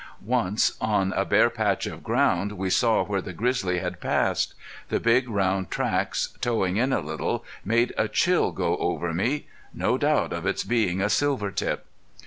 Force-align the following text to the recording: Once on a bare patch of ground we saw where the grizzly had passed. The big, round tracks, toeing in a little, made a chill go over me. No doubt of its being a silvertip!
Once 0.25 0.75
on 0.81 1.13
a 1.13 1.23
bare 1.23 1.51
patch 1.51 1.85
of 1.85 2.01
ground 2.01 2.53
we 2.53 2.71
saw 2.71 3.03
where 3.03 3.21
the 3.21 3.33
grizzly 3.33 3.77
had 3.77 4.01
passed. 4.01 4.55
The 4.89 4.99
big, 4.99 5.29
round 5.29 5.69
tracks, 5.69 6.35
toeing 6.41 6.77
in 6.77 6.91
a 6.91 7.01
little, 7.01 7.45
made 7.63 7.93
a 7.99 8.07
chill 8.07 8.51
go 8.51 8.77
over 8.77 9.13
me. 9.13 9.45
No 9.75 9.99
doubt 9.99 10.33
of 10.33 10.47
its 10.47 10.63
being 10.63 11.01
a 11.03 11.07
silvertip! 11.07 11.85